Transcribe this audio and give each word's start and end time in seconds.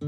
Tout 0.00 0.06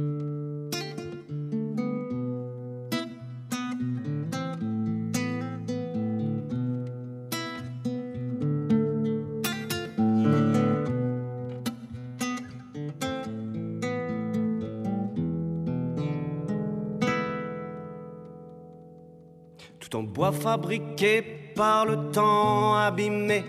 en 19.96 20.04
bois 20.04 20.30
fabriqué 20.30 21.22
par 21.56 21.84
le 21.84 22.12
temps 22.12 22.76
abîmé, 22.76 23.44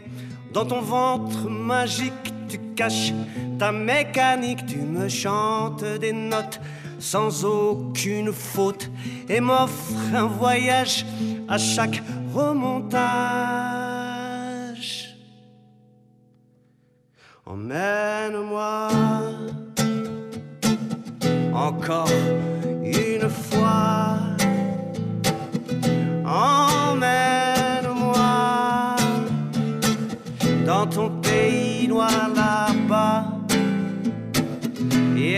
dans 0.51 0.65
ton 0.65 0.81
ventre 0.81 1.47
magique 1.47 2.30
tu 2.51 2.59
caches 2.75 3.13
ta 3.57 3.71
mécanique, 3.71 4.65
tu 4.65 4.79
me 4.79 5.07
chantes 5.07 5.85
des 5.99 6.11
notes 6.11 6.59
sans 6.99 7.45
aucune 7.45 8.33
faute 8.33 8.89
et 9.29 9.39
m'offres 9.39 9.93
un 10.13 10.25
voyage 10.25 11.05
à 11.47 11.57
chaque 11.57 12.03
remontage. 12.33 13.61
Emmène-moi 17.45 18.89
encore 21.53 22.09
une 22.83 23.29
fois. 23.29 24.17
Emmène-moi 26.25 27.35
dans 30.65 30.87
ton 30.87 31.09
pays 31.21 31.87
noir 31.87 32.30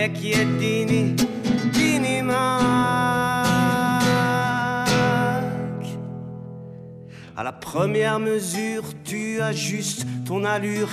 qui 0.10 0.34
est 0.34 0.46
dini, 0.58 1.16
dinimac. 1.72 2.34
À 7.36 7.44
la 7.44 7.52
première 7.52 8.20
mesure, 8.20 8.84
tu 9.04 9.42
ajustes 9.42 10.06
ton 10.26 10.46
allure. 10.46 10.90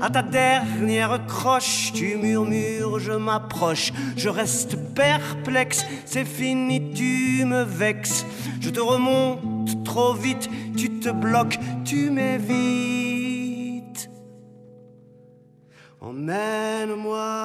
À 0.00 0.10
ta 0.10 0.22
dernière 0.22 1.24
croche, 1.26 1.92
tu 1.94 2.16
murmures, 2.16 2.98
je 2.98 3.12
m'approche. 3.12 3.92
Je 4.16 4.28
reste 4.28 4.76
perplexe, 4.94 5.86
c'est 6.04 6.24
fini, 6.24 6.92
tu 6.92 7.44
me 7.44 7.62
vexes. 7.62 8.26
Je 8.60 8.70
te 8.70 8.80
remonte 8.80 9.84
trop 9.84 10.14
vite, 10.14 10.48
tu 10.76 10.98
te 10.98 11.10
bloques, 11.10 11.58
tu 11.84 12.10
m'évites. 12.10 14.10
Emmène-moi. 16.00 17.35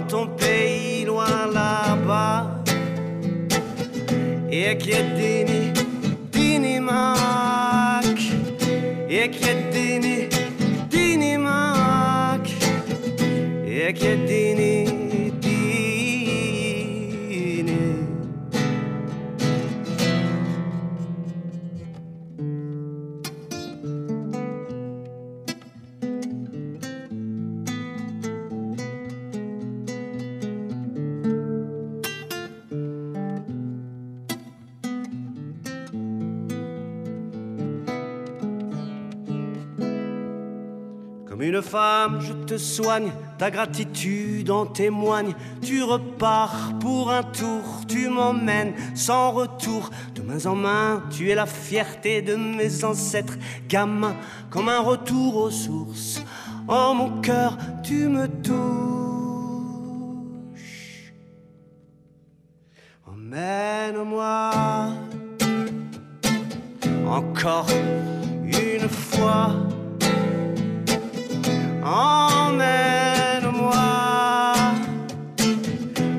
Dans 0.00 0.06
ton 0.06 0.26
pays 0.28 1.04
loin 1.04 1.46
là-bas. 1.52 2.62
Et 4.50 4.76
qui 4.78 4.92
est 4.92 5.14
dini, 5.14 5.72
dinimac. 6.32 7.20
Comme 41.30 41.42
une 41.42 41.62
femme, 41.62 42.20
je 42.20 42.32
te 42.32 42.58
soigne, 42.58 43.12
ta 43.38 43.52
gratitude 43.52 44.50
en 44.50 44.66
témoigne. 44.66 45.32
Tu 45.62 45.80
repars 45.80 46.72
pour 46.80 47.12
un 47.12 47.22
tour, 47.22 47.62
tu 47.86 48.08
m'emmènes 48.08 48.74
sans 48.96 49.30
retour. 49.30 49.90
De 50.16 50.22
main 50.22 50.44
en 50.46 50.56
main, 50.56 51.04
tu 51.08 51.30
es 51.30 51.36
la 51.36 51.46
fierté 51.46 52.20
de 52.20 52.34
mes 52.34 52.82
ancêtres, 52.82 53.38
gamin, 53.68 54.16
comme 54.50 54.68
un 54.68 54.80
retour 54.80 55.36
aux 55.36 55.52
sources. 55.52 56.20
En 56.66 56.94
mon 56.94 57.20
cœur, 57.20 57.56
tu 57.84 58.08
me 58.08 58.26
touches. 58.26 58.74
Emmène-moi 63.06 64.50
encore 67.06 67.68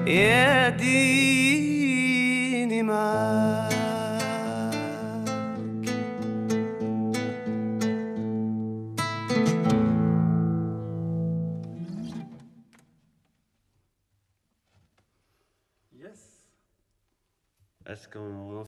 يا 0.07 0.69
ديني 0.69 2.03
معاك 2.83 3.73
Yes. 15.93 16.21
Est-ce 17.85 18.07
qu'on 18.09 18.61